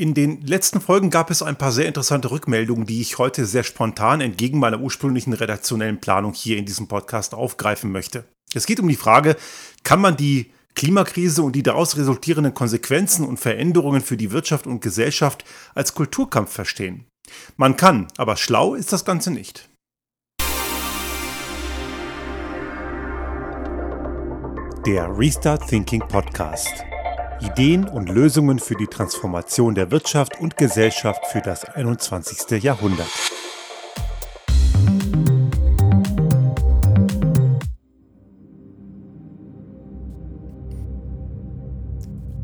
[0.00, 3.64] In den letzten Folgen gab es ein paar sehr interessante Rückmeldungen, die ich heute sehr
[3.64, 8.24] spontan entgegen meiner ursprünglichen redaktionellen Planung hier in diesem Podcast aufgreifen möchte.
[8.54, 9.36] Es geht um die Frage,
[9.82, 14.80] kann man die Klimakrise und die daraus resultierenden Konsequenzen und Veränderungen für die Wirtschaft und
[14.80, 15.44] Gesellschaft
[15.74, 17.04] als Kulturkampf verstehen?
[17.58, 19.68] Man kann, aber schlau ist das Ganze nicht.
[24.86, 26.89] Der Restart Thinking Podcast.
[27.40, 32.62] Ideen und Lösungen für die Transformation der Wirtschaft und Gesellschaft für das 21.
[32.62, 33.08] Jahrhundert.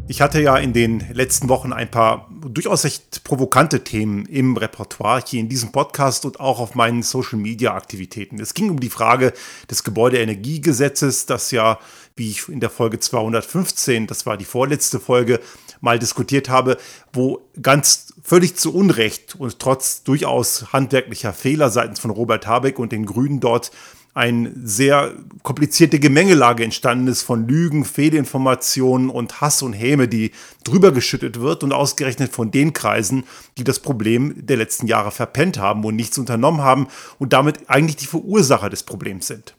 [0.08, 5.20] Ich hatte ja in den letzten Wochen ein paar durchaus recht provokante Themen im Repertoire
[5.26, 8.38] hier in diesem Podcast und auch auf meinen Social Media Aktivitäten.
[8.38, 9.32] Es ging um die Frage
[9.68, 11.80] des Gebäudeenergiegesetzes, das ja,
[12.14, 15.40] wie ich in der Folge 215, das war die vorletzte Folge,
[15.80, 16.78] mal diskutiert habe,
[17.12, 22.92] wo ganz völlig zu Unrecht und trotz durchaus handwerklicher Fehler seitens von Robert Habeck und
[22.92, 23.72] den Grünen dort
[24.16, 30.30] eine sehr komplizierte Gemengelage entstanden ist von Lügen, Fehlinformationen und Hass und Häme, die
[30.64, 33.24] drüber geschüttet wird und ausgerechnet von den Kreisen,
[33.58, 37.96] die das Problem der letzten Jahre verpennt haben und nichts unternommen haben und damit eigentlich
[37.96, 39.54] die Verursacher des Problems sind.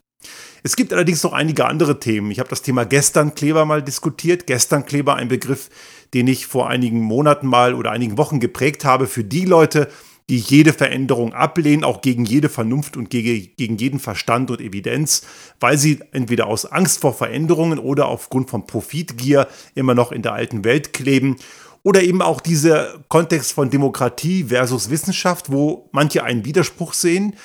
[0.64, 2.32] Es gibt allerdings noch einige andere Themen.
[2.32, 4.48] Ich habe das Thema Gesternkleber mal diskutiert.
[4.48, 5.70] Gesternkleber, ein Begriff,
[6.16, 9.88] den ich vor einigen Monaten mal oder einigen Wochen geprägt habe für die Leute,
[10.30, 15.22] die jede Veränderung ablehnen, auch gegen jede Vernunft und gegen, gegen jeden Verstand und Evidenz,
[15.60, 20.34] weil sie entweder aus Angst vor Veränderungen oder aufgrund von Profitgier immer noch in der
[20.34, 21.38] alten Welt kleben.
[21.84, 27.36] Oder eben auch dieser Kontext von Demokratie versus Wissenschaft, wo manche einen Widerspruch sehen.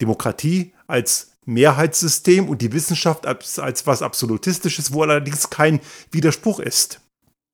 [0.00, 5.80] Demokratie als Mehrheitssystem und die Wissenschaft als, als was Absolutistisches, wo allerdings kein
[6.12, 7.00] Widerspruch ist.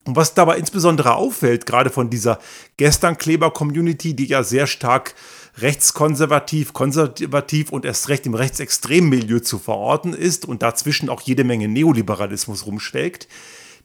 [0.06, 2.38] Und was dabei insbesondere auffällt, gerade von dieser
[2.76, 5.14] Gesternkleber-Community, die ja sehr stark
[5.58, 11.44] rechtskonservativ, konservativ und erst recht im rechtsextremen Milieu zu verorten ist und dazwischen auch jede
[11.44, 13.28] Menge Neoliberalismus rumschlägt,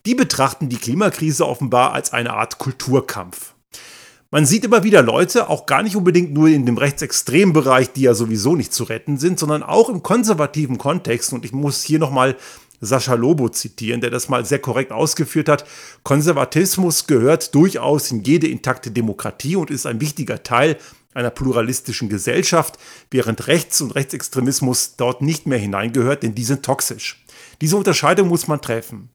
[0.06, 3.53] die betrachten die Klimakrise offenbar als eine Art Kulturkampf.
[4.31, 8.01] Man sieht immer wieder Leute, auch gar nicht unbedingt nur in dem rechtsextremen Bereich, die
[8.01, 11.34] ja sowieso nicht zu retten sind, sondern auch im konservativen Kontext.
[11.34, 12.36] Und ich muss hier nochmal
[12.81, 15.66] Sascha Lobo zitieren, der das mal sehr korrekt ausgeführt hat.
[16.03, 20.78] Konservatismus gehört durchaus in jede intakte Demokratie und ist ein wichtiger Teil
[21.13, 22.78] einer pluralistischen Gesellschaft,
[23.09, 27.25] während Rechts- und Rechtsextremismus dort nicht mehr hineingehört, denn die sind toxisch.
[27.62, 29.09] Diese Unterscheidung muss man treffen.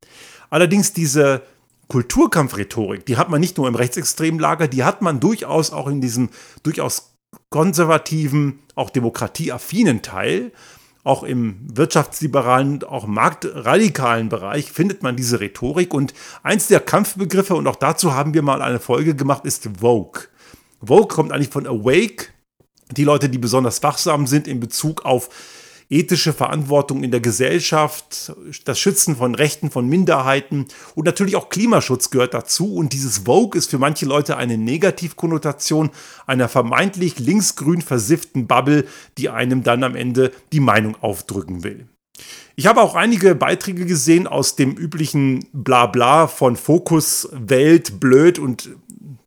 [0.51, 1.43] Allerdings diese
[1.89, 6.01] Kulturkampfrhetorik, die hat man nicht nur im rechtsextremen Lager, die hat man durchaus auch in
[6.01, 6.31] diesem
[6.63, 7.15] durchaus
[7.51, 10.53] konservativen, auch demokratieaffinen Teil.
[11.05, 15.93] Auch im wirtschaftsliberalen, auch marktradikalen Bereich findet man diese Rhetorik.
[15.93, 20.23] Und eins der Kampfbegriffe, und auch dazu haben wir mal eine Folge gemacht, ist Vogue.
[20.83, 22.29] Vogue kommt eigentlich von Awake.
[22.97, 25.29] Die Leute, die besonders wachsam sind in Bezug auf
[25.91, 28.33] ethische Verantwortung in der Gesellschaft,
[28.65, 32.75] das Schützen von Rechten von Minderheiten und natürlich auch Klimaschutz gehört dazu.
[32.75, 35.91] Und dieses Vogue ist für manche Leute eine Negativkonnotation
[36.27, 38.87] einer vermeintlich linksgrün versifften Bubble,
[39.19, 41.87] die einem dann am Ende die Meinung aufdrücken will.
[42.57, 48.71] Ich habe auch einige Beiträge gesehen aus dem üblichen Blabla von Fokus, Welt, Blöd und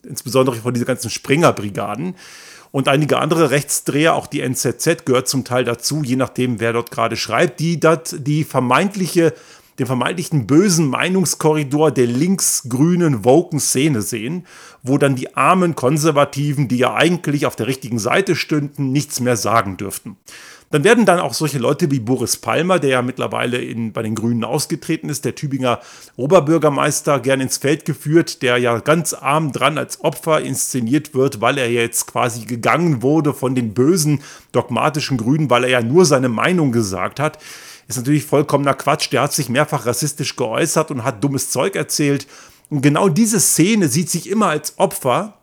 [0.07, 2.15] insbesondere von diesen ganzen Springer-Brigaden
[2.71, 6.91] und einige andere Rechtsdreher, auch die NZZ gehört zum Teil dazu, je nachdem, wer dort
[6.91, 9.33] gerade schreibt, die dat, die vermeintliche,
[9.79, 14.45] den vermeintlichen bösen Meinungskorridor der linksgrünen woken Szene sehen,
[14.83, 19.37] wo dann die armen Konservativen, die ja eigentlich auf der richtigen Seite stünden, nichts mehr
[19.37, 20.17] sagen dürften.
[20.69, 24.15] Dann werden dann auch solche Leute wie Boris Palmer, der ja mittlerweile in, bei den
[24.15, 25.79] Grünen ausgetreten ist, der Tübinger
[26.17, 31.57] Oberbürgermeister, gern ins Feld geführt, der ja ganz arm dran als Opfer inszeniert wird, weil
[31.57, 36.29] er jetzt quasi gegangen wurde von den bösen dogmatischen Grünen, weil er ja nur seine
[36.29, 37.39] Meinung gesagt hat.
[37.87, 39.11] Ist natürlich vollkommener Quatsch.
[39.13, 42.27] Der hat sich mehrfach rassistisch geäußert und hat dummes Zeug erzählt.
[42.69, 45.36] Und genau diese Szene sieht sich immer als Opfer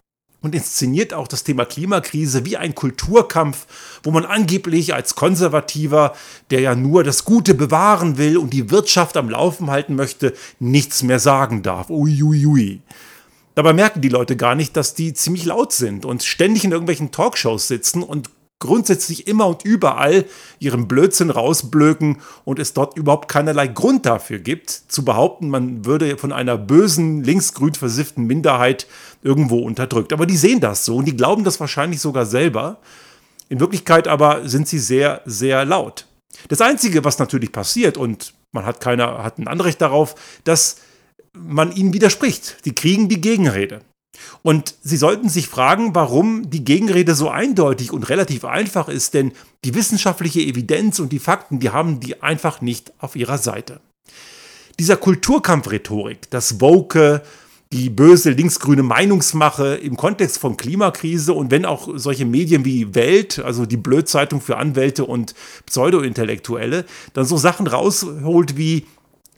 [0.45, 3.67] und inszeniert auch das Thema Klimakrise wie ein Kulturkampf,
[4.03, 6.15] wo man angeblich als Konservativer,
[6.51, 11.03] der ja nur das Gute bewahren will und die Wirtschaft am Laufen halten möchte, nichts
[11.03, 11.91] mehr sagen darf.
[11.91, 12.45] Uiuiui.
[12.45, 12.81] Ui, ui.
[13.55, 17.13] Dabei merken die Leute gar nicht, dass die ziemlich laut sind und ständig in irgendwelchen
[17.13, 20.25] Talkshows sitzen und grundsätzlich immer und überall
[20.59, 26.17] ihren Blödsinn rausblöken und es dort überhaupt keinerlei Grund dafür gibt, zu behaupten, man würde
[26.17, 28.87] von einer bösen, linksgrün versifften Minderheit
[29.23, 30.13] irgendwo unterdrückt.
[30.13, 32.79] Aber die sehen das so und die glauben das wahrscheinlich sogar selber.
[33.49, 36.07] In Wirklichkeit aber sind sie sehr, sehr laut.
[36.49, 40.15] Das Einzige, was natürlich passiert, und man hat keiner, hat ein Anrecht darauf,
[40.45, 40.77] dass
[41.33, 42.65] man ihnen widerspricht.
[42.65, 43.81] Die kriegen die Gegenrede.
[44.43, 49.33] Und Sie sollten sich fragen, warum die Gegenrede so eindeutig und relativ einfach ist, denn
[49.65, 53.81] die wissenschaftliche Evidenz und die Fakten, die haben die einfach nicht auf ihrer Seite.
[54.79, 57.23] Dieser Kulturkampfrhetorik, das Woke,
[57.75, 63.41] die böse linksgrüne Meinungsmache im Kontext von Klimakrise und wenn auch solche Medien wie Welt,
[63.41, 65.35] also die Blödzeitung für Anwälte und
[65.67, 66.85] Pseudointellektuelle,
[67.15, 68.87] dann so Sachen rausholt wie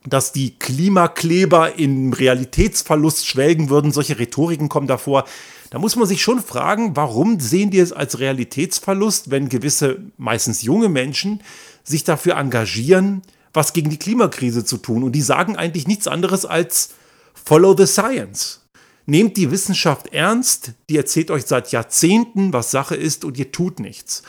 [0.07, 3.93] dass die Klimakleber in Realitätsverlust schwelgen würden.
[3.93, 5.25] Solche Rhetoriken kommen davor.
[5.71, 10.63] Da muss man sich schon fragen, warum sehen die es als Realitätsverlust, wenn gewisse, meistens
[10.63, 11.43] junge Menschen,
[11.83, 13.23] sich dafür engagieren,
[13.53, 15.03] was gegen die Klimakrise zu tun.
[15.03, 16.91] Und die sagen eigentlich nichts anderes als
[17.35, 18.63] Follow the Science.
[19.07, 23.81] Nehmt die Wissenschaft ernst, die erzählt euch seit Jahrzehnten, was Sache ist und ihr tut
[23.81, 24.23] nichts.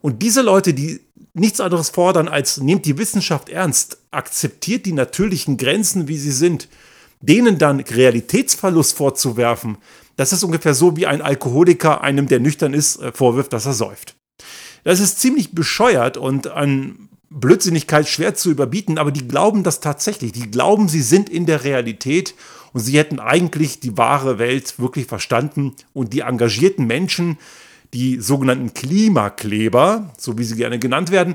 [0.00, 1.00] Und diese Leute, die
[1.34, 6.68] nichts anderes fordern als nehmt die Wissenschaft ernst, akzeptiert die natürlichen Grenzen, wie sie sind,
[7.20, 9.78] denen dann Realitätsverlust vorzuwerfen,
[10.16, 13.72] das ist ungefähr so wie ein Alkoholiker einem, der nüchtern ist, äh, vorwirft, dass er
[13.72, 14.16] säuft.
[14.84, 20.32] Das ist ziemlich bescheuert und an Blödsinnigkeit schwer zu überbieten, aber die glauben das tatsächlich.
[20.32, 22.34] Die glauben, sie sind in der Realität
[22.72, 27.38] und sie hätten eigentlich die wahre Welt wirklich verstanden und die engagierten Menschen,
[27.94, 31.34] die sogenannten Klimakleber, so wie sie gerne genannt werden,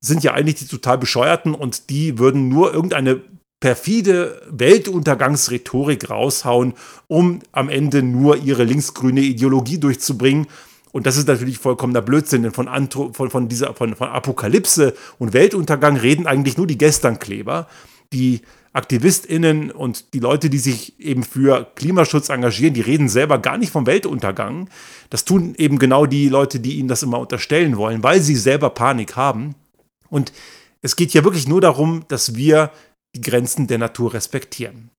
[0.00, 3.20] sind ja eigentlich die total bescheuerten und die würden nur irgendeine
[3.60, 6.74] perfide Weltuntergangsrhetorik raushauen,
[7.08, 10.46] um am Ende nur ihre linksgrüne Ideologie durchzubringen.
[10.92, 14.94] Und das ist natürlich vollkommener Blödsinn, denn von, Antro, von, von dieser, von, von Apokalypse
[15.18, 17.68] und Weltuntergang reden eigentlich nur die Gesternkleber,
[18.12, 18.40] die
[18.72, 23.72] AktivistInnen und die Leute, die sich eben für Klimaschutz engagieren, die reden selber gar nicht
[23.72, 24.68] vom Weltuntergang.
[25.10, 28.70] Das tun eben genau die Leute, die ihnen das immer unterstellen wollen, weil sie selber
[28.70, 29.54] Panik haben.
[30.10, 30.32] Und
[30.82, 32.70] es geht hier wirklich nur darum, dass wir
[33.14, 34.90] die Grenzen der Natur respektieren.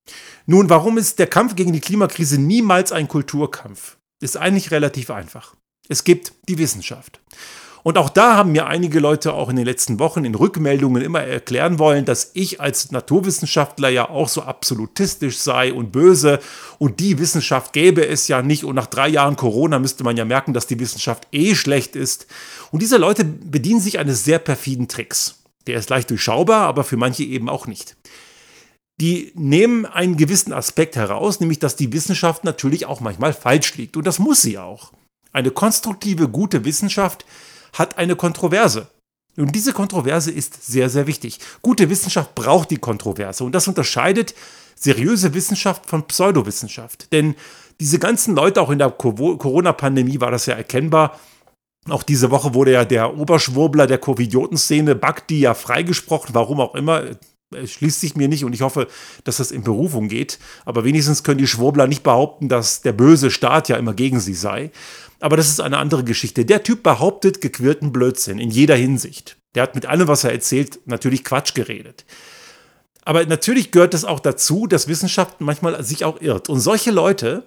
[0.46, 3.98] Nun, warum ist der Kampf gegen die Klimakrise niemals ein Kulturkampf?
[4.22, 5.56] Ist eigentlich relativ einfach.
[5.88, 7.20] Es gibt die Wissenschaft.
[7.84, 11.22] Und auch da haben mir einige Leute auch in den letzten Wochen in Rückmeldungen immer
[11.22, 16.40] erklären wollen, dass ich als Naturwissenschaftler ja auch so absolutistisch sei und böse
[16.78, 20.26] und die Wissenschaft gäbe es ja nicht und nach drei Jahren Corona müsste man ja
[20.26, 22.28] merken, dass die Wissenschaft eh schlecht ist.
[22.72, 25.36] Und diese Leute bedienen sich eines sehr perfiden Tricks.
[25.68, 27.96] Der ist leicht durchschaubar, aber für manche eben auch nicht.
[29.00, 33.96] Die nehmen einen gewissen Aspekt heraus, nämlich dass die Wissenschaft natürlich auch manchmal falsch liegt.
[33.96, 34.92] Und das muss sie auch.
[35.32, 37.26] Eine konstruktive, gute Wissenschaft
[37.74, 38.88] hat eine Kontroverse.
[39.38, 41.40] Und diese Kontroverse ist sehr, sehr wichtig.
[41.62, 43.44] Gute Wissenschaft braucht die Kontroverse.
[43.44, 44.36] Und das unterscheidet
[44.76, 47.12] seriöse Wissenschaft von Pseudowissenschaft.
[47.12, 47.36] Denn
[47.80, 51.20] diese ganzen Leute, auch in der Corona-Pandemie war das ja erkennbar,
[51.88, 57.04] auch diese Woche wurde ja der Oberschwurbler der Covidioten-Szene, Bakti, ja freigesprochen, warum auch immer.
[57.66, 58.88] Schließt sich mir nicht und ich hoffe,
[59.24, 60.38] dass das in Berufung geht.
[60.66, 64.36] Aber wenigstens können die Schwurbler nicht behaupten, dass der böse Staat ja immer gegen sie
[64.36, 64.72] sei.
[65.20, 66.46] Aber das ist eine andere Geschichte.
[66.46, 69.38] Der Typ behauptet gequirlten Blödsinn in jeder Hinsicht.
[69.56, 72.06] Der hat mit allem, was er erzählt, natürlich Quatsch geredet.
[73.04, 76.48] Aber natürlich gehört es auch dazu, dass Wissenschaft manchmal sich auch irrt.
[76.48, 77.44] Und solche Leute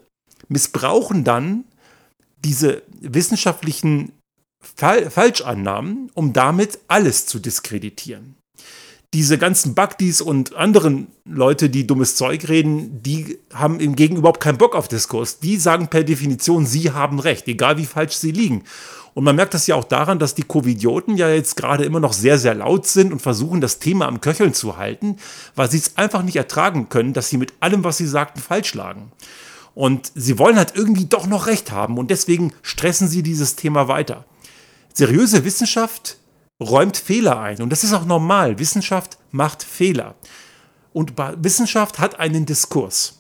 [0.48, 1.64] missbrauchen dann
[2.44, 4.12] diese wissenschaftlichen
[4.60, 8.36] Falschannahmen, um damit alles zu diskreditieren
[9.14, 14.41] diese ganzen Bugdies und anderen Leute, die dummes Zeug reden, die haben im Gegenüber überhaupt
[14.41, 15.38] keinen Bock auf Diskurs.
[15.38, 18.65] Die sagen per Definition, sie haben recht, egal wie falsch sie liegen.
[19.15, 22.15] Und man merkt das ja auch daran, dass die Covidioten ja jetzt gerade immer noch
[22.15, 25.17] sehr, sehr laut sind und versuchen, das Thema am Köcheln zu halten,
[25.55, 28.72] weil sie es einfach nicht ertragen können, dass sie mit allem, was sie sagten, falsch
[28.72, 29.13] lagen.
[29.75, 33.89] Und sie wollen halt irgendwie doch noch recht haben und deswegen stressen sie dieses Thema
[33.89, 34.25] weiter.
[34.94, 36.17] Seriöse Wissenschaft
[36.62, 37.60] räumt Fehler ein.
[37.60, 38.58] Und das ist auch normal.
[38.58, 40.14] Wissenschaft macht Fehler.
[40.92, 43.19] Und Wissenschaft hat einen Diskurs.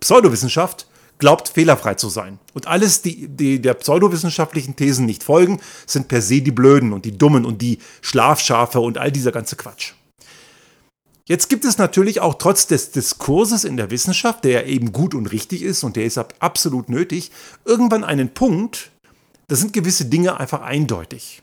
[0.00, 0.86] Pseudowissenschaft
[1.18, 2.38] glaubt fehlerfrei zu sein.
[2.52, 7.04] Und alles, die, die der pseudowissenschaftlichen Thesen nicht folgen, sind per se die Blöden und
[7.04, 9.92] die Dummen und die Schlafschafe und all dieser ganze Quatsch.
[11.26, 15.14] Jetzt gibt es natürlich auch trotz des Diskurses in der Wissenschaft, der ja eben gut
[15.14, 17.30] und richtig ist und der ist absolut nötig,
[17.64, 18.90] irgendwann einen Punkt,
[19.48, 21.42] da sind gewisse Dinge einfach eindeutig.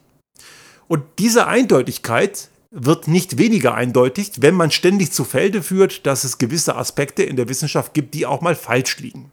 [0.91, 6.37] Und diese Eindeutigkeit wird nicht weniger eindeutig, wenn man ständig zu Felde führt, dass es
[6.37, 9.31] gewisse Aspekte in der Wissenschaft gibt, die auch mal falsch liegen.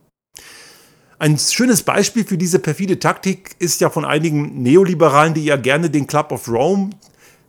[1.19, 5.91] Ein schönes Beispiel für diese perfide Taktik ist ja von einigen Neoliberalen, die ja gerne
[5.91, 6.91] den Club of Rome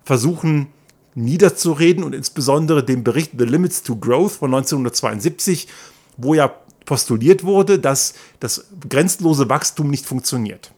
[0.04, 0.70] versuchen
[1.14, 5.68] niederzureden und insbesondere den Bericht The Limits to Growth von 1972,
[6.18, 6.52] wo ja
[6.84, 10.72] postuliert wurde, dass das grenzenlose Wachstum nicht funktioniert.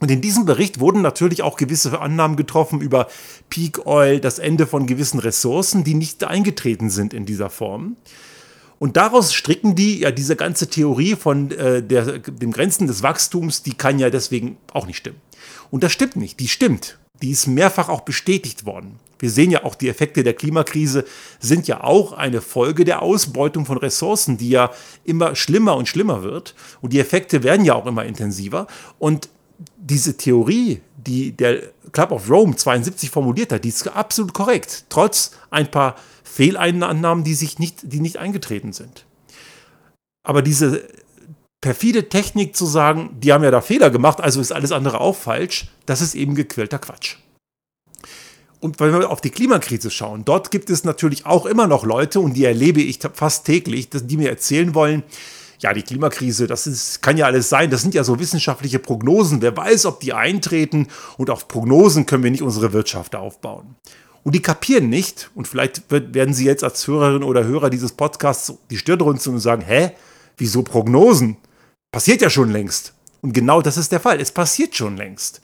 [0.00, 3.08] Und in diesem Bericht wurden natürlich auch gewisse Annahmen getroffen über
[3.50, 7.96] Peak Oil, das Ende von gewissen Ressourcen, die nicht eingetreten sind in dieser Form.
[8.78, 13.64] Und daraus stricken die ja diese ganze Theorie von äh, der, dem Grenzen des Wachstums,
[13.64, 15.20] die kann ja deswegen auch nicht stimmen.
[15.70, 16.98] Und das stimmt nicht, die stimmt.
[17.20, 19.00] Die ist mehrfach auch bestätigt worden.
[19.18, 21.04] Wir sehen ja auch, die Effekte der Klimakrise
[21.40, 24.70] sind ja auch eine Folge der Ausbeutung von Ressourcen, die ja
[25.02, 26.54] immer schlimmer und schlimmer wird.
[26.80, 28.68] Und die Effekte werden ja auch immer intensiver.
[29.00, 29.28] Und
[29.76, 31.62] diese Theorie, die der
[31.92, 37.34] Club of Rome 72 formuliert hat, die ist absolut korrekt, trotz ein paar Fehleinnahmen, die,
[37.34, 39.04] sich nicht, die nicht eingetreten sind.
[40.22, 40.86] Aber diese
[41.60, 45.16] perfide Technik zu sagen, die haben ja da Fehler gemacht, also ist alles andere auch
[45.16, 47.16] falsch, das ist eben gequälter Quatsch.
[48.60, 52.20] Und wenn wir auf die Klimakrise schauen, dort gibt es natürlich auch immer noch Leute,
[52.20, 55.04] und die erlebe ich fast täglich, die mir erzählen wollen,
[55.60, 59.42] ja, die Klimakrise, das ist, kann ja alles sein, das sind ja so wissenschaftliche Prognosen,
[59.42, 60.86] wer weiß, ob die eintreten
[61.16, 63.74] und auf Prognosen können wir nicht unsere Wirtschaft aufbauen.
[64.22, 68.52] Und die kapieren nicht, und vielleicht werden sie jetzt als Hörerin oder Hörer dieses Podcasts
[68.70, 69.92] die Stirn runzeln und sagen, hä,
[70.36, 71.38] wieso Prognosen?
[71.90, 72.92] Passiert ja schon längst.
[73.20, 75.40] Und genau das ist der Fall, es passiert schon längst.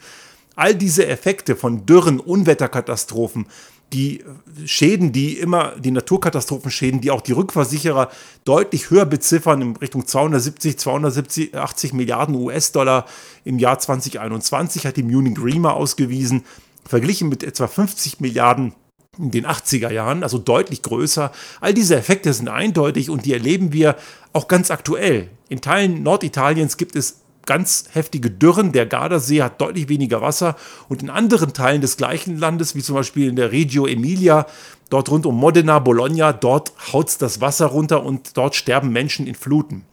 [0.54, 3.46] All diese Effekte von Dürren, Unwetterkatastrophen,
[3.92, 4.24] die
[4.64, 8.10] Schäden, die immer, die Naturkatastrophenschäden, die auch die Rückversicherer
[8.44, 13.06] deutlich höher beziffern, in Richtung 270, 280 Milliarden US-Dollar
[13.44, 16.44] im Jahr 2021, hat die Munich Reamer ausgewiesen,
[16.84, 18.74] verglichen mit etwa 50 Milliarden
[19.18, 21.30] in den 80er Jahren, also deutlich größer.
[21.60, 23.96] All diese Effekte sind eindeutig und die erleben wir
[24.32, 25.28] auch ganz aktuell.
[25.48, 28.72] In Teilen Norditaliens gibt es ganz heftige Dürren.
[28.72, 30.56] Der Gardasee hat deutlich weniger Wasser.
[30.88, 34.46] Und in anderen Teilen des gleichen Landes, wie zum Beispiel in der Reggio Emilia,
[34.90, 39.34] dort rund um Modena, Bologna, dort haut das Wasser runter und dort sterben Menschen in
[39.34, 39.84] Fluten.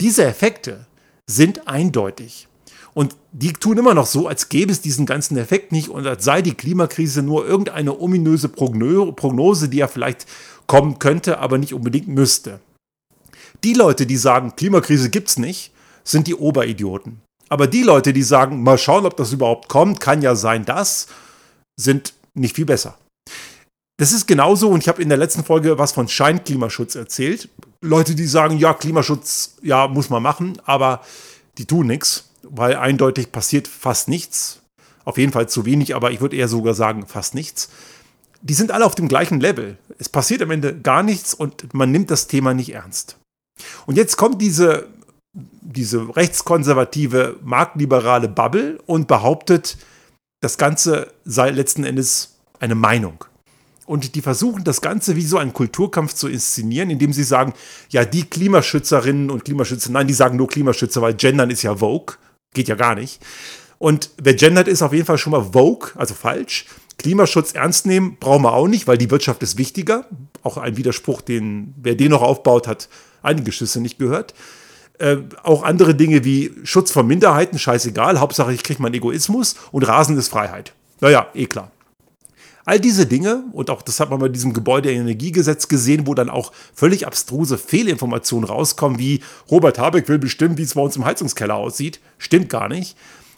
[0.00, 0.86] Diese Effekte
[1.26, 2.48] sind eindeutig.
[2.92, 6.24] Und die tun immer noch so, als gäbe es diesen ganzen Effekt nicht und als
[6.24, 10.26] sei die Klimakrise nur irgendeine ominöse Prognose, die ja vielleicht
[10.66, 12.60] kommen könnte, aber nicht unbedingt müsste.
[13.62, 15.72] Die Leute, die sagen, Klimakrise gibt es nicht,
[16.04, 17.20] sind die Oberidioten.
[17.48, 21.08] Aber die Leute, die sagen, mal schauen, ob das überhaupt kommt, kann ja sein, das,
[21.78, 22.96] sind nicht viel besser.
[23.98, 27.48] Das ist genauso, und ich habe in der letzten Folge was von Scheinklimaschutz erzählt.
[27.82, 31.02] Leute, die sagen, ja, Klimaschutz, ja, muss man machen, aber
[31.58, 34.62] die tun nichts, weil eindeutig passiert fast nichts.
[35.04, 37.68] Auf jeden Fall zu wenig, aber ich würde eher sogar sagen, fast nichts.
[38.42, 39.76] Die sind alle auf dem gleichen Level.
[39.98, 43.18] Es passiert am Ende gar nichts und man nimmt das Thema nicht ernst.
[43.84, 44.88] Und jetzt kommt diese
[45.32, 49.76] diese rechtskonservative, marktliberale Bubble und behauptet,
[50.40, 53.24] das Ganze sei letzten Endes eine Meinung.
[53.86, 57.54] Und die versuchen das Ganze wie so einen Kulturkampf zu inszenieren, indem sie sagen,
[57.90, 62.16] ja, die Klimaschützerinnen und Klimaschützer, nein, die sagen nur Klimaschützer, weil Gendern ist ja Vogue,
[62.54, 63.20] geht ja gar nicht.
[63.78, 66.66] Und wer gendert, ist auf jeden Fall schon mal Vogue, also falsch.
[66.98, 70.04] Klimaschutz ernst nehmen brauchen wir auch nicht, weil die Wirtschaft ist wichtiger.
[70.42, 72.88] Auch ein Widerspruch, den wer den noch aufbaut, hat
[73.22, 74.34] einige Schüsse nicht gehört.
[75.00, 79.84] Äh, auch andere Dinge wie Schutz von Minderheiten, scheißegal, Hauptsache ich kriege meinen Egoismus und
[79.84, 80.74] Rasen ist Freiheit.
[81.00, 81.70] Naja, eh klar.
[82.66, 86.52] All diese Dinge, und auch das hat man bei diesem Gebäudeenergiegesetz gesehen, wo dann auch
[86.74, 91.54] völlig abstruse Fehlinformationen rauskommen, wie Robert Habeck will bestimmen, wie es bei uns im Heizungskeller
[91.54, 91.98] aussieht.
[92.18, 92.94] Stimmt gar nicht.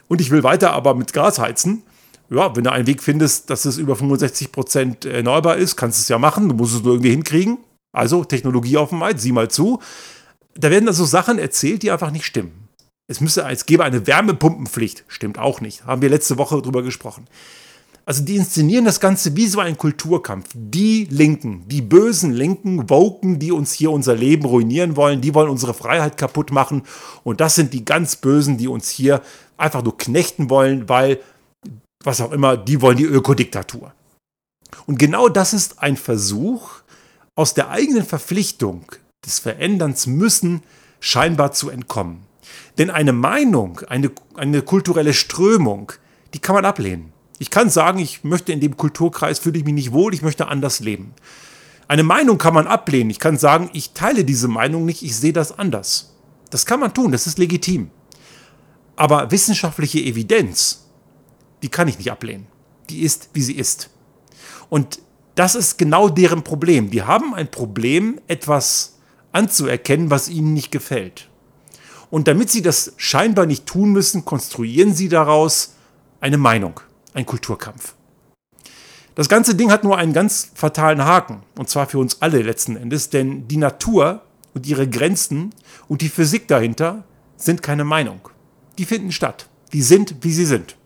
[0.09, 1.85] Und ich will weiter aber mit Gas heizen.
[2.29, 6.09] Ja, wenn du einen Weg findest, dass es über 65% erneuerbar ist, kannst du es
[6.09, 6.49] ja machen.
[6.49, 7.59] Du musst es nur irgendwie hinkriegen.
[7.93, 9.79] Also Technologie auf dem Markt, sieh mal zu
[10.55, 12.69] da werden also Sachen erzählt, die einfach nicht stimmen.
[13.09, 15.05] Es müsse, es gäbe eine Wärmepumpenpflicht.
[15.09, 15.85] Stimmt auch nicht.
[15.85, 17.27] Haben wir letzte Woche drüber gesprochen.
[18.05, 20.49] Also die inszenieren das Ganze wie so ein Kulturkampf.
[20.55, 25.51] Die Linken, die bösen Linken, Woken, die uns hier unser Leben ruinieren wollen, die wollen
[25.51, 26.83] unsere Freiheit kaputt machen.
[27.23, 29.23] Und das sind die ganz Bösen, die uns hier
[29.57, 31.21] einfach nur knechten wollen, weil,
[32.03, 33.93] was auch immer, die wollen die Ökodiktatur.
[34.87, 36.71] Und genau das ist ein Versuch,
[37.35, 38.85] aus der eigenen Verpflichtung
[39.25, 40.63] des Veränderns müssen
[41.01, 42.27] scheinbar zu entkommen.
[42.79, 45.93] Denn eine Meinung, eine, eine kulturelle Strömung,
[46.35, 47.13] die kann man ablehnen.
[47.39, 50.49] Ich kann sagen, ich möchte in dem Kulturkreis, fühle ich mich nicht wohl, ich möchte
[50.49, 51.15] anders leben.
[51.89, 53.11] Eine Meinung kann man ablehnen.
[53.11, 56.15] Ich kann sagen, ich teile diese Meinung nicht, ich sehe das anders.
[56.51, 57.91] Das kann man tun, das ist legitim.
[58.97, 60.87] Aber wissenschaftliche Evidenz,
[61.63, 62.47] die kann ich nicht ablehnen.
[62.91, 63.91] Die ist, wie sie ist.
[64.69, 65.01] Und
[65.35, 66.91] das ist genau deren Problem.
[66.91, 68.92] Die haben ein Problem, etwas
[69.33, 71.29] anzuerkennen, was ihnen nicht gefällt.
[72.11, 75.75] Und damit sie das scheinbar nicht tun müssen, konstruieren sie daraus
[76.21, 76.81] eine Meinung,
[77.15, 77.95] ein Kulturkampf.
[79.15, 82.77] Das ganze Ding hat nur einen ganz fatalen Haken, und zwar für uns alle letzten
[82.77, 84.23] Endes, denn die Natur
[84.55, 85.55] und ihre Grenzen
[85.89, 87.05] und die Physik dahinter
[87.37, 88.21] sind keine Meinung.
[88.79, 89.49] Die finden statt.
[89.73, 90.77] Die sind, wie sie sind.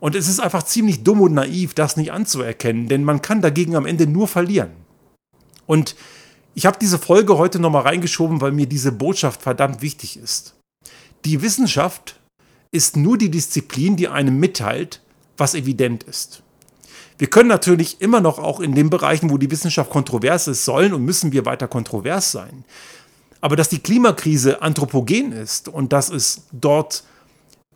[0.00, 3.76] Und es ist einfach ziemlich dumm und naiv, das nicht anzuerkennen, denn man kann dagegen
[3.76, 4.70] am Ende nur verlieren.
[5.66, 5.96] Und
[6.58, 10.56] Ich habe diese Folge heute nochmal reingeschoben, weil mir diese Botschaft verdammt wichtig ist.
[11.24, 12.18] Die Wissenschaft
[12.72, 15.00] ist nur die Disziplin, die einem mitteilt,
[15.36, 16.42] was evident ist.
[17.16, 20.92] Wir können natürlich immer noch auch in den Bereichen, wo die Wissenschaft kontrovers ist, sollen
[20.94, 22.64] und müssen wir weiter kontrovers sein.
[23.40, 27.04] Aber dass die Klimakrise anthropogen ist und dass es dort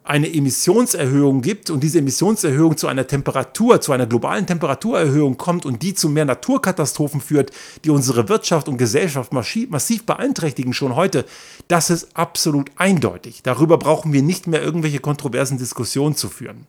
[0.04, 5.82] eine Emissionserhöhung gibt und diese Emissionserhöhung zu einer Temperatur, zu einer globalen Temperaturerhöhung kommt und
[5.82, 7.52] die zu mehr Naturkatastrophen führt,
[7.84, 11.24] die unsere Wirtschaft und Gesellschaft massiv beeinträchtigen schon heute,
[11.68, 13.42] das ist absolut eindeutig.
[13.44, 16.66] Darüber brauchen wir nicht mehr irgendwelche kontroversen Diskussionen zu führen.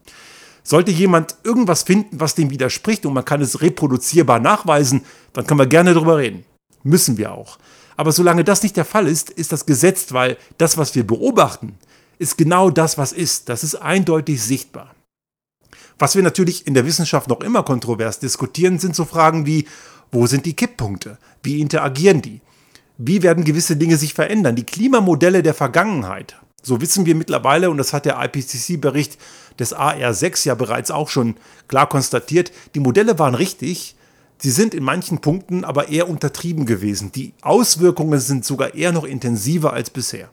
[0.61, 5.59] Sollte jemand irgendwas finden, was dem widerspricht und man kann es reproduzierbar nachweisen, dann können
[5.59, 6.45] wir gerne darüber reden.
[6.83, 7.57] Müssen wir auch.
[7.97, 11.77] Aber solange das nicht der Fall ist, ist das gesetzt, weil das, was wir beobachten,
[12.19, 13.49] ist genau das, was ist.
[13.49, 14.93] Das ist eindeutig sichtbar.
[15.99, 19.67] Was wir natürlich in der Wissenschaft noch immer kontrovers diskutieren, sind so Fragen wie,
[20.11, 21.17] wo sind die Kipppunkte?
[21.41, 22.41] Wie interagieren die?
[22.97, 24.55] Wie werden gewisse Dinge sich verändern?
[24.55, 26.35] Die Klimamodelle der Vergangenheit.
[26.61, 29.17] So wissen wir mittlerweile, und das hat der IPCC-Bericht
[29.59, 31.35] des AR6 ja bereits auch schon
[31.67, 33.95] klar konstatiert, die Modelle waren richtig,
[34.37, 37.11] sie sind in manchen Punkten aber eher untertrieben gewesen.
[37.11, 40.29] Die Auswirkungen sind sogar eher noch intensiver als bisher.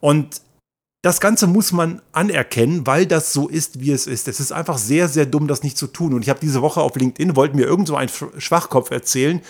[0.00, 0.40] Und
[1.04, 4.26] das Ganze muss man anerkennen, weil das so ist, wie es ist.
[4.26, 6.14] Es ist einfach sehr, sehr dumm, das nicht zu tun.
[6.14, 8.08] Und ich habe diese Woche auf LinkedIn, wollten mir irgend so einen
[8.38, 9.42] Schwachkopf erzählen,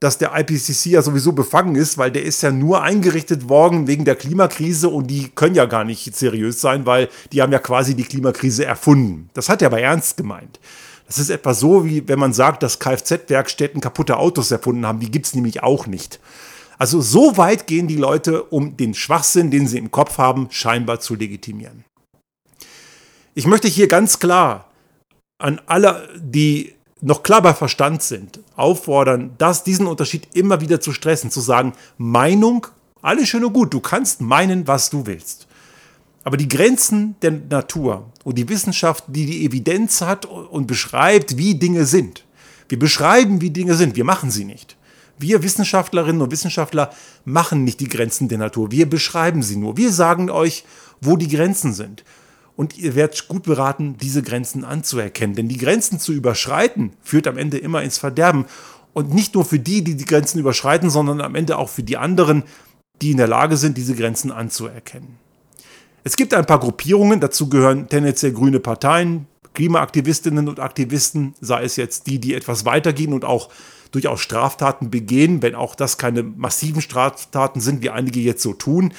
[0.00, 4.04] dass der IPCC ja sowieso befangen ist, weil der ist ja nur eingerichtet worden wegen
[4.04, 7.94] der Klimakrise und die können ja gar nicht seriös sein, weil die haben ja quasi
[7.94, 9.30] die Klimakrise erfunden.
[9.34, 10.58] Das hat er aber ernst gemeint.
[11.06, 14.98] Das ist etwa so, wie wenn man sagt, dass Kfz-Werkstätten kaputte Autos erfunden haben.
[14.98, 16.18] Die gibt es nämlich auch nicht.
[16.80, 20.98] Also so weit gehen die Leute, um den Schwachsinn, den sie im Kopf haben, scheinbar
[20.98, 21.84] zu legitimieren.
[23.34, 24.70] Ich möchte hier ganz klar
[25.38, 26.72] an alle, die
[27.02, 31.74] noch klar bei Verstand sind, auffordern, dass diesen Unterschied immer wieder zu stressen, zu sagen,
[31.98, 32.66] Meinung,
[33.02, 35.48] alles schön und gut, du kannst meinen, was du willst.
[36.24, 41.56] Aber die Grenzen der Natur und die Wissenschaft, die die Evidenz hat und beschreibt, wie
[41.56, 42.24] Dinge sind.
[42.70, 44.78] Wir beschreiben, wie Dinge sind, wir machen sie nicht.
[45.20, 46.90] Wir Wissenschaftlerinnen und Wissenschaftler
[47.24, 48.70] machen nicht die Grenzen der Natur.
[48.70, 49.76] Wir beschreiben sie nur.
[49.76, 50.64] Wir sagen euch,
[51.00, 52.04] wo die Grenzen sind.
[52.56, 55.36] Und ihr werdet gut beraten, diese Grenzen anzuerkennen.
[55.36, 58.46] Denn die Grenzen zu überschreiten, führt am Ende immer ins Verderben.
[58.92, 61.96] Und nicht nur für die, die die Grenzen überschreiten, sondern am Ende auch für die
[61.96, 62.44] anderen,
[63.02, 65.18] die in der Lage sind, diese Grenzen anzuerkennen.
[66.02, 71.76] Es gibt ein paar Gruppierungen, dazu gehören tendenziell grüne Parteien, Klimaaktivistinnen und Aktivisten, sei es
[71.76, 73.50] jetzt die, die etwas weitergehen und auch
[73.90, 78.92] durchaus Straftaten begehen, wenn auch das keine massiven Straftaten sind, wie einige jetzt so tun.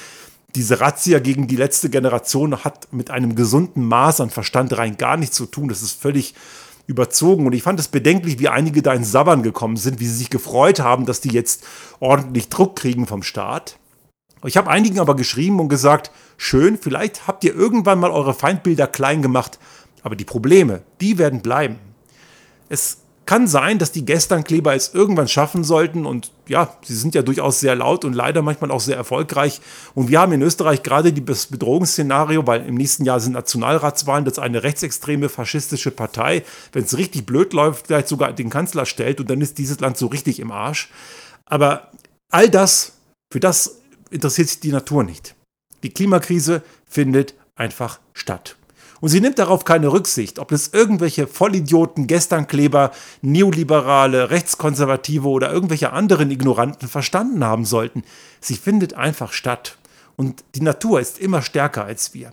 [0.54, 5.16] Diese Razzia gegen die letzte Generation hat mit einem gesunden Maß an Verstand rein gar
[5.16, 5.68] nichts zu tun.
[5.68, 6.34] Das ist völlig
[6.86, 7.46] überzogen.
[7.46, 10.30] Und ich fand es bedenklich, wie einige da in Sabbern gekommen sind, wie sie sich
[10.30, 11.64] gefreut haben, dass die jetzt
[12.00, 13.78] ordentlich Druck kriegen vom Staat.
[14.44, 18.88] Ich habe einigen aber geschrieben und gesagt, schön, vielleicht habt ihr irgendwann mal eure Feindbilder
[18.88, 19.58] klein gemacht,
[20.02, 21.78] aber die Probleme, die werden bleiben.
[22.68, 27.22] Es kann sein, dass die Gesternkleber es irgendwann schaffen sollten und ja, sie sind ja
[27.22, 29.60] durchaus sehr laut und leider manchmal auch sehr erfolgreich.
[29.94, 34.38] Und wir haben in Österreich gerade das Bedrohungsszenario, weil im nächsten Jahr sind Nationalratswahlen, dass
[34.38, 39.30] eine rechtsextreme faschistische Partei, wenn es richtig blöd läuft, vielleicht sogar den Kanzler stellt und
[39.30, 40.90] dann ist dieses Land so richtig im Arsch.
[41.46, 41.92] Aber
[42.30, 42.94] all das,
[43.32, 43.78] für das
[44.10, 45.36] interessiert sich die Natur nicht.
[45.84, 48.56] Die Klimakrise findet einfach statt.
[49.02, 55.92] Und sie nimmt darauf keine Rücksicht, ob es irgendwelche Vollidioten, Gesternkleber, Neoliberale, Rechtskonservative oder irgendwelche
[55.92, 58.04] anderen Ignoranten verstanden haben sollten.
[58.40, 59.76] Sie findet einfach statt.
[60.14, 62.32] Und die Natur ist immer stärker als wir.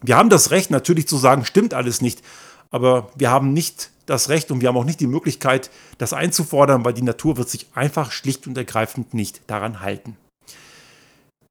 [0.00, 2.22] Wir haben das Recht natürlich zu sagen, stimmt alles nicht,
[2.70, 6.84] aber wir haben nicht das Recht und wir haben auch nicht die Möglichkeit, das einzufordern,
[6.84, 10.16] weil die Natur wird sich einfach schlicht und ergreifend nicht daran halten.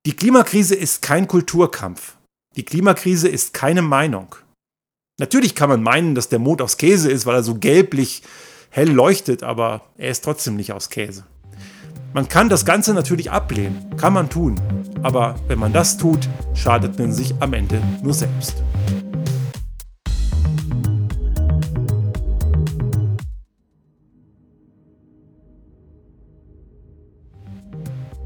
[0.05, 2.15] Die Klimakrise ist kein Kulturkampf.
[2.55, 4.33] Die Klimakrise ist keine Meinung.
[5.17, 8.21] Natürlich kann man meinen, dass der Mond aus Käse ist, weil er so gelblich
[8.69, 11.23] hell leuchtet, aber er ist trotzdem nicht aus Käse.
[12.13, 14.59] Man kann das Ganze natürlich ablehnen, kann man tun,
[15.03, 18.55] aber wenn man das tut, schadet man sich am Ende nur selbst.